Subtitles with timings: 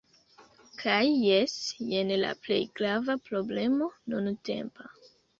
[0.83, 1.57] Kaj jes,
[1.89, 4.89] jen la plej grava problemo nuntempa